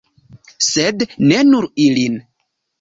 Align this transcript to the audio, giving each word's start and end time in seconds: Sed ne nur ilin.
Sed 0.69 1.05
ne 1.27 1.45
nur 1.53 1.71
ilin. 1.87 2.21